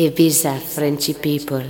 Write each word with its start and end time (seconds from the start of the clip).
Ibiza 0.00 0.54
Frenchy 0.54 1.12
People. 1.12 1.64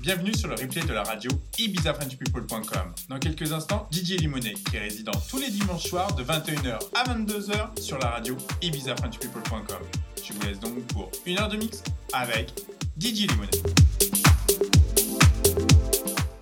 Bienvenue 0.00 0.32
sur 0.34 0.48
le 0.48 0.54
replay 0.54 0.80
de 0.80 0.94
la 0.94 1.02
radio 1.02 1.30
ibizafrenchpeople.com. 1.58 2.94
Dans 3.10 3.18
quelques 3.18 3.52
instants, 3.52 3.86
Didier 3.90 4.16
Limonet, 4.16 4.54
qui 4.54 4.76
est 4.76 4.80
résident 4.80 5.12
tous 5.28 5.38
les 5.38 5.50
dimanches 5.50 5.88
soirs 5.88 6.14
de 6.14 6.24
21h 6.24 6.78
à 6.94 7.04
22h 7.04 7.82
sur 7.82 7.98
la 7.98 8.08
radio 8.12 8.34
ibizafrenchpeople.com. 8.62 9.82
Je 10.24 10.32
vous 10.32 10.40
laisse 10.46 10.58
donc 10.58 10.82
pour 10.86 11.10
une 11.26 11.38
heure 11.38 11.50
de 11.50 11.58
mix 11.58 11.82
avec 12.14 12.54
Didier 12.96 13.26
Limonet. 13.26 13.50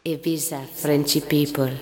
Ibiza 0.05 0.61
Frenchy 0.77 1.21
People. 1.21 1.73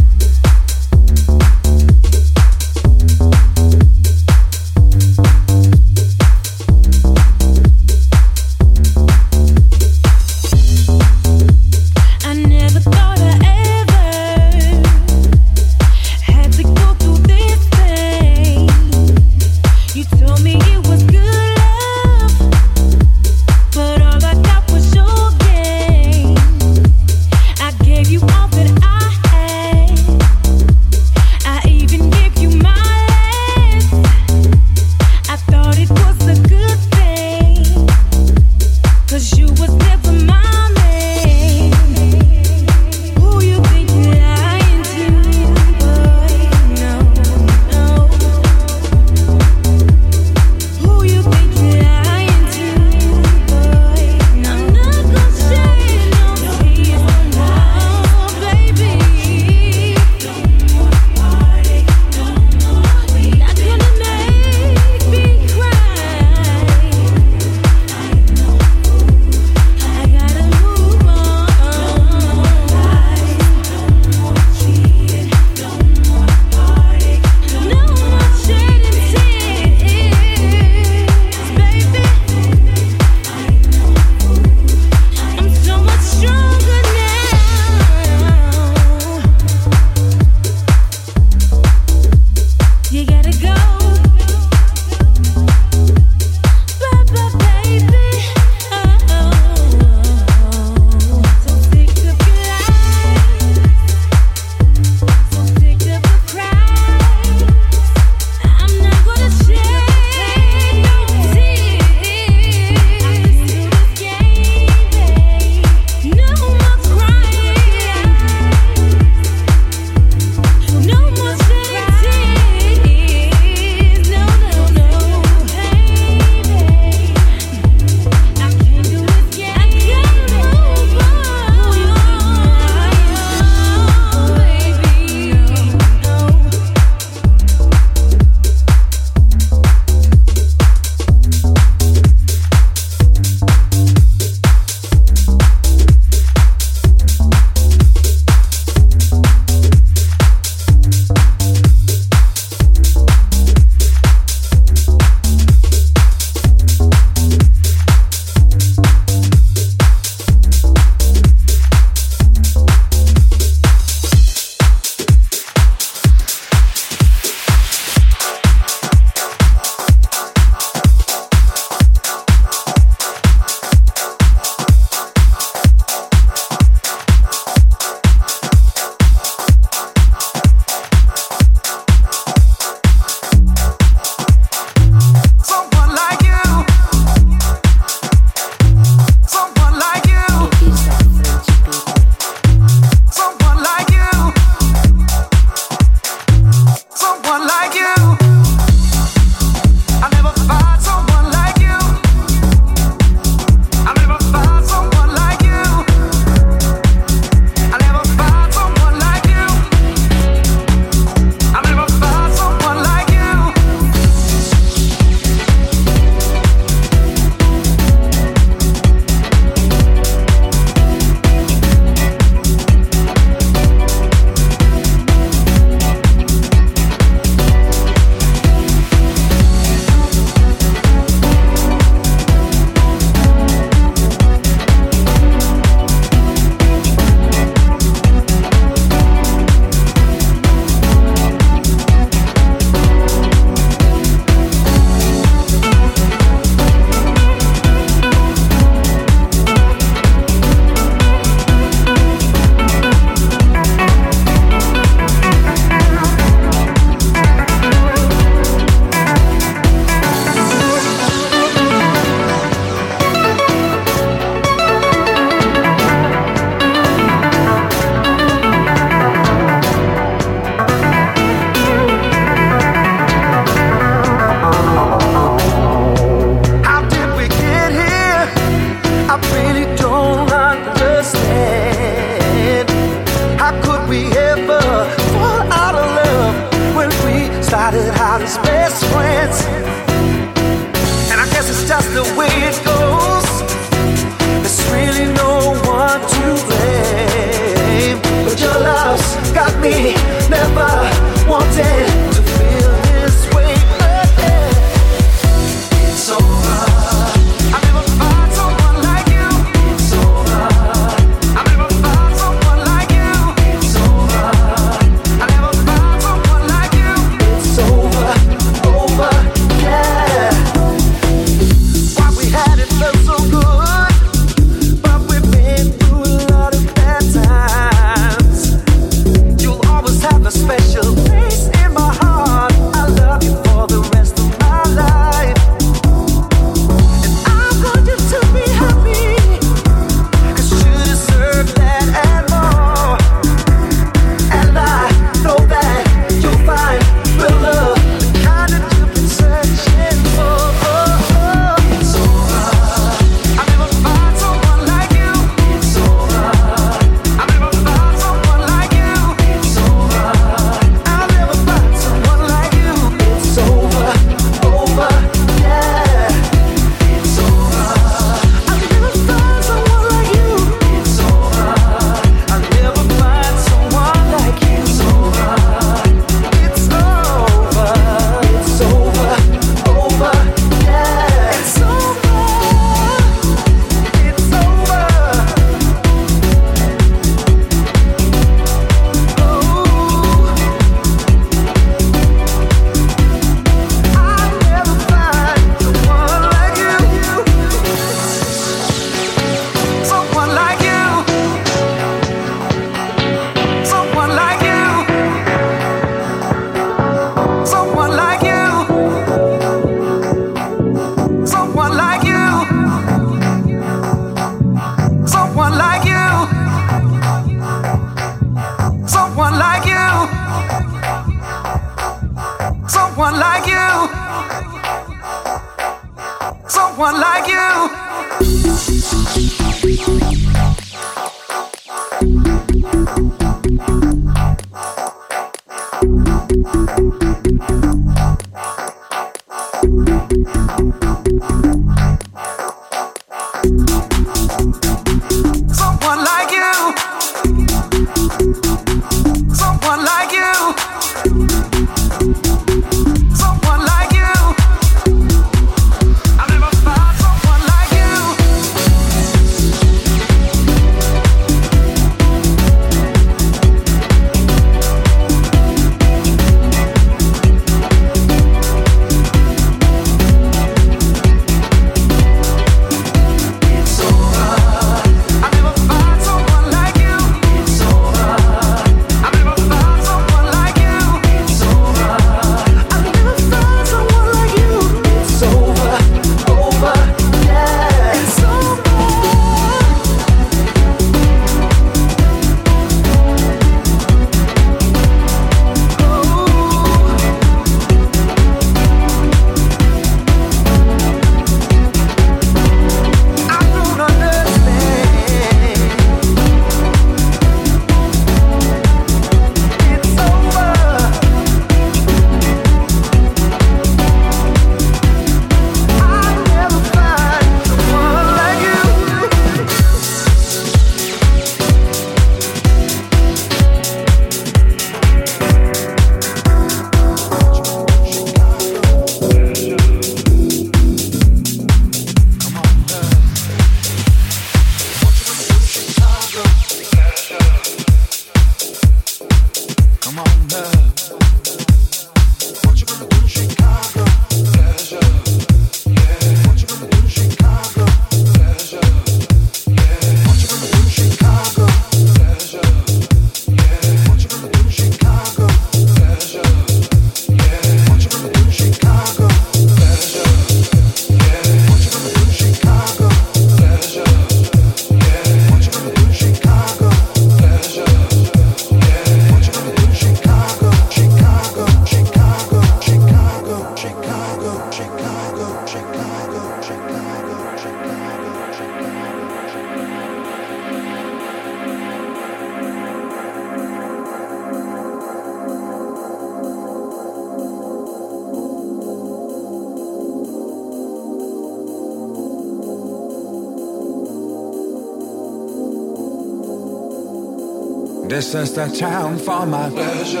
This 598.00 598.14
is 598.14 598.32
the 598.32 598.46
town 598.46 598.98
for 598.98 599.26
my 599.26 599.50
pleasure. 599.50 600.00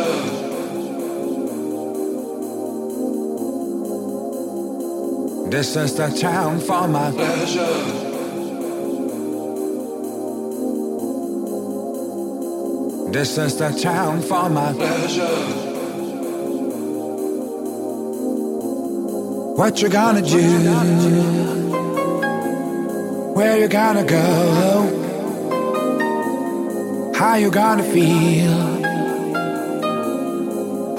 This 5.50 5.76
is 5.76 5.94
the 5.96 6.08
town 6.18 6.60
for 6.60 6.88
my 6.88 7.10
pleasure. 7.10 7.74
This 13.12 13.36
is 13.36 13.58
the 13.58 13.68
town 13.82 14.22
for 14.22 14.48
my 14.48 14.72
pleasure. 14.72 15.36
What 19.58 19.82
you 19.82 19.90
gonna 19.90 20.22
do? 20.22 20.38
Where 23.34 23.58
you 23.58 23.68
gonna 23.68 24.04
go? 24.04 25.09
How 27.20 27.34
you 27.34 27.50
gonna 27.50 27.82
feel? 27.82 28.56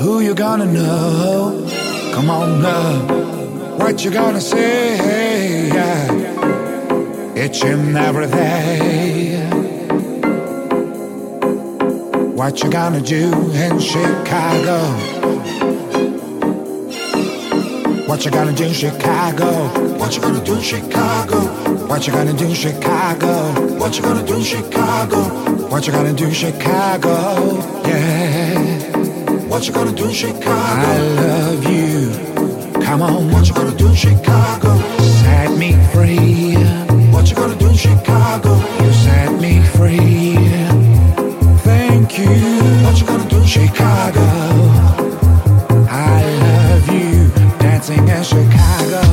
Who 0.01 0.19
you 0.19 0.35
gonna 0.35 0.67
know? 0.67 1.67
Come 2.13 2.29
on 2.29 2.63
up. 2.63 3.79
What 3.79 4.05
you 4.05 4.11
gonna 4.11 4.39
say? 4.39 5.67
Yeah. 5.69 7.33
It's 7.35 7.63
in 7.63 7.97
everything. 7.97 9.49
What 12.35 12.61
you 12.61 12.69
gonna 12.69 13.01
do 13.01 13.31
in 13.53 13.79
Chicago? 13.79 14.77
What 18.05 18.25
you 18.25 18.29
gonna 18.29 18.53
do 18.53 18.65
in 18.65 18.73
Chicago? 18.73 19.69
What 19.97 20.15
you 20.15 20.21
gonna 20.21 20.45
do 20.45 20.53
in 20.53 20.61
Chicago? 20.61 21.70
What 21.91 22.07
you 22.07 22.13
gonna 22.13 22.31
do 22.31 22.55
Chicago? 22.55 23.51
What 23.77 23.97
you 23.97 24.01
gonna 24.01 24.25
do 24.25 24.41
Chicago? 24.41 25.17
What 25.67 25.85
you 25.85 25.91
gonna 25.91 26.13
do 26.13 26.31
Chicago? 26.31 27.57
Yeah. 27.85 28.95
What 29.49 29.67
you 29.67 29.73
gonna 29.73 29.91
do 29.91 30.09
Chicago? 30.13 30.47
I 30.47 30.99
love 31.01 31.65
you. 31.69 32.81
Come 32.81 33.01
on. 33.01 33.29
What 33.33 33.45
you 33.45 33.53
gonna 33.53 33.75
do 33.75 33.93
Chicago? 33.93 34.79
Set 35.01 35.57
me 35.57 35.73
free. 35.91 36.53
What 37.11 37.29
you 37.29 37.35
gonna 37.35 37.59
do 37.59 37.75
Chicago? 37.75 38.55
You 38.81 38.93
set 38.93 39.41
me 39.41 39.61
free. 39.75 40.37
Thank 41.67 42.17
you. 42.17 42.31
What 42.85 43.01
you 43.01 43.05
gonna 43.05 43.27
do 43.29 43.45
Chicago? 43.45 44.25
I 45.89 46.23
love 46.45 46.87
you. 46.87 47.27
Dancing 47.59 48.07
in 48.07 48.23
Chicago. 48.23 49.10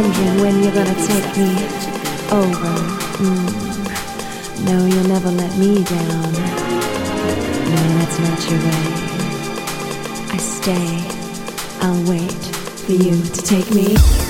Wondering 0.00 0.40
when 0.40 0.62
you're 0.62 0.72
gonna 0.72 0.94
take 1.06 1.36
me 1.36 1.50
over. 2.32 2.74
Mm. 3.20 4.64
No, 4.64 4.86
you'll 4.86 5.08
never 5.08 5.30
let 5.30 5.54
me 5.58 5.84
down. 5.84 6.32
No, 7.68 7.80
that's 7.98 8.18
not 8.18 8.50
your 8.50 8.60
way. 8.60 8.84
I 10.32 10.38
stay. 10.38 11.04
I'll 11.82 12.02
wait 12.08 12.32
for 12.86 12.92
you 12.92 13.20
to 13.20 13.42
take 13.42 13.70
me. 13.74 14.29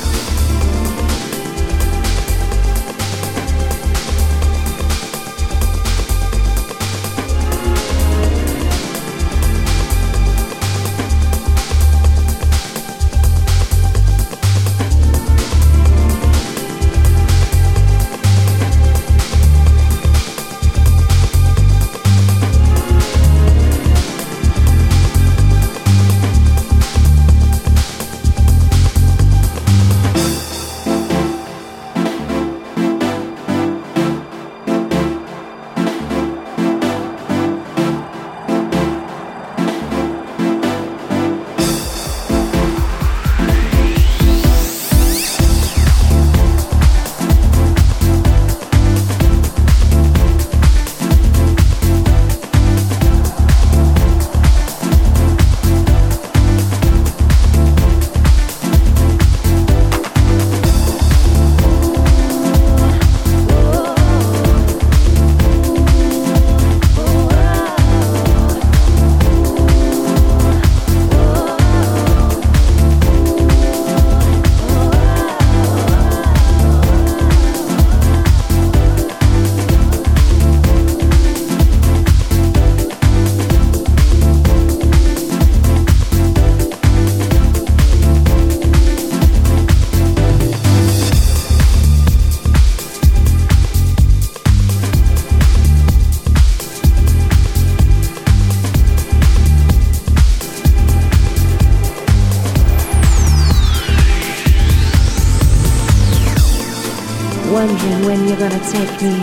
Wondering 107.80 108.04
when 108.04 108.28
you're 108.28 108.36
gonna 108.36 108.60
take 108.70 109.00
me 109.00 109.14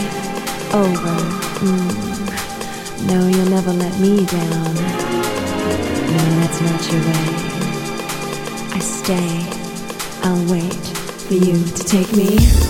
over. 0.73 1.15
Mm. 1.61 3.07
No, 3.07 3.27
you'll 3.27 3.49
never 3.51 3.71
let 3.71 3.99
me 3.99 4.25
down. 4.25 4.73
No, 6.11 6.23
that's 6.39 6.61
not 6.61 6.91
your 6.91 7.01
way. 7.01 7.27
I 8.73 8.79
stay. 8.79 9.45
I'll 10.23 10.51
wait 10.51 10.73
for 11.27 11.35
you 11.35 11.63
to 11.63 11.83
take 11.83 12.11
me. 12.15 12.66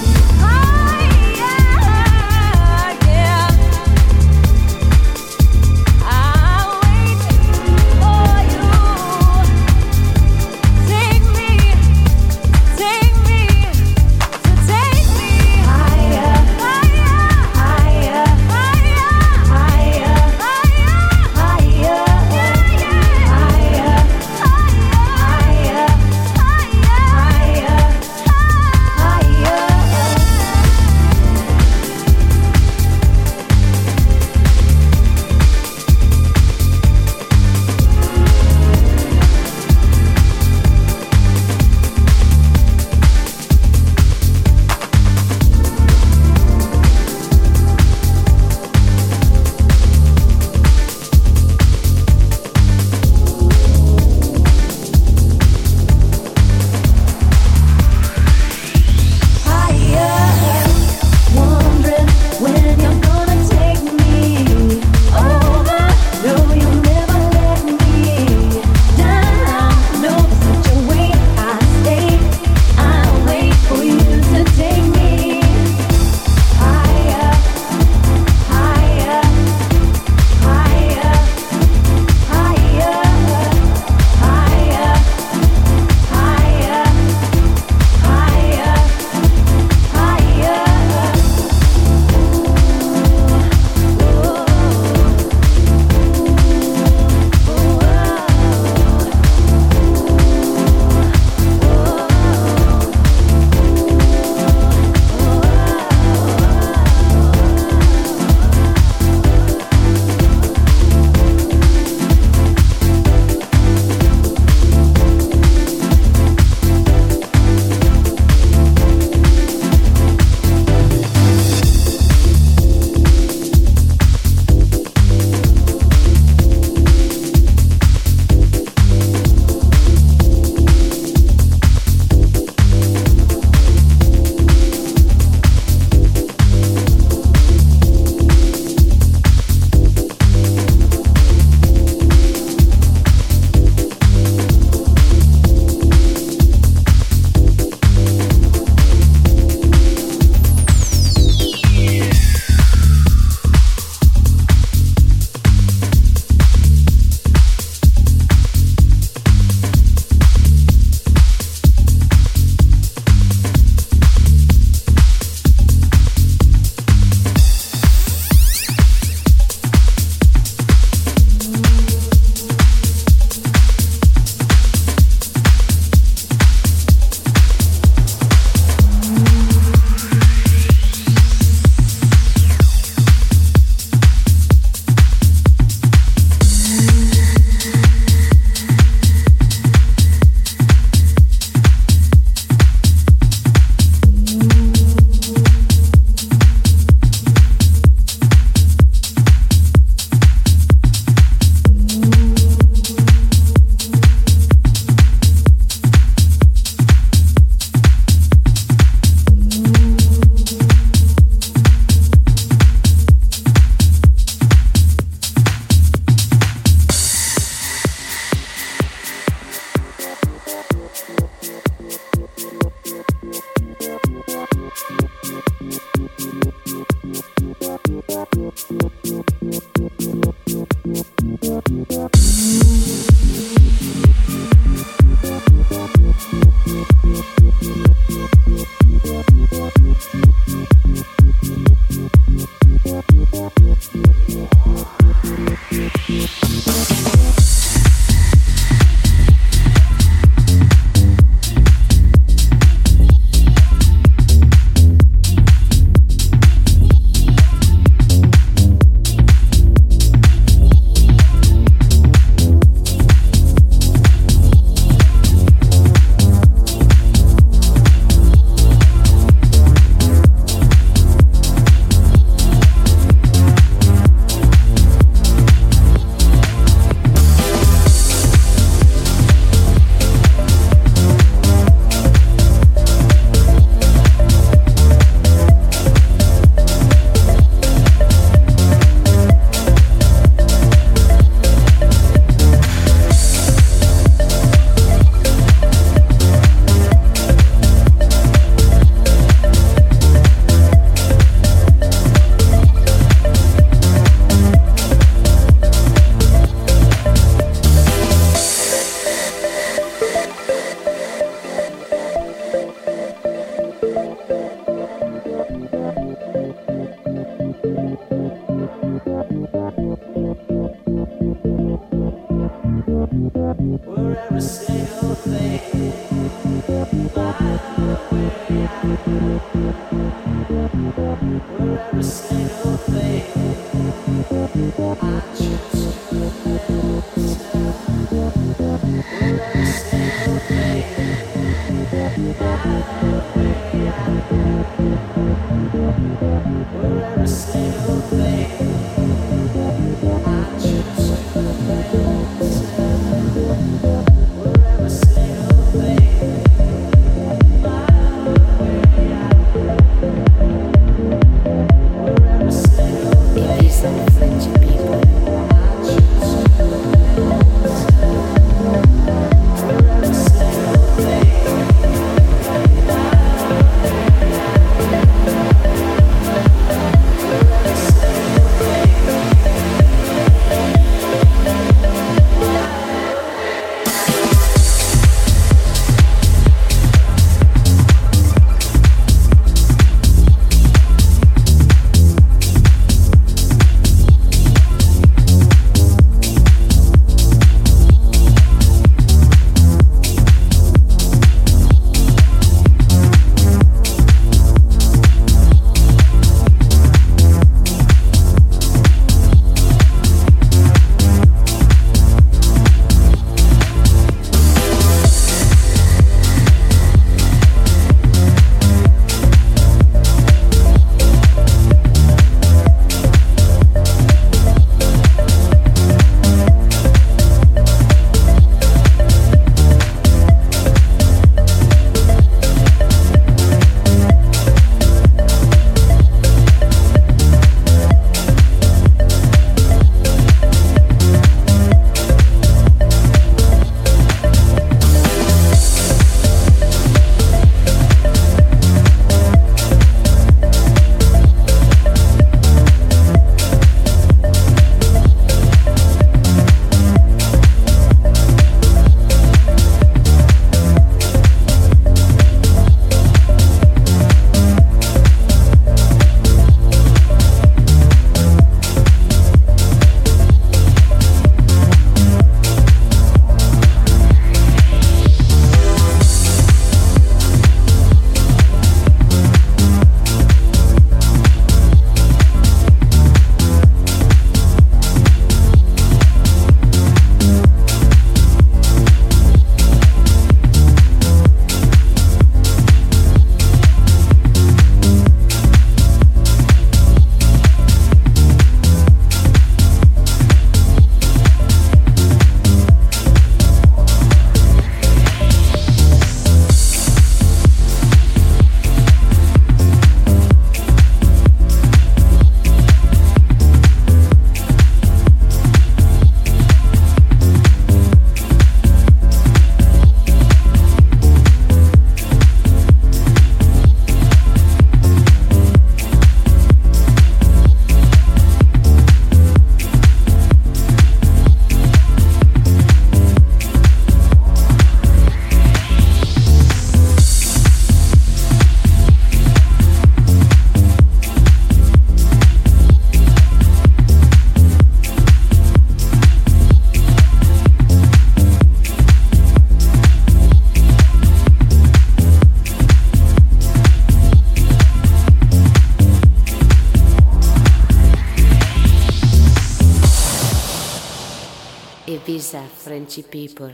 People. 563.12 563.52